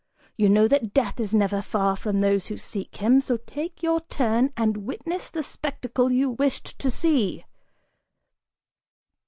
[0.35, 4.01] You know that Death is never far from those who seek him, so take your
[4.09, 7.45] turn and witness the spectacle you wished to see!"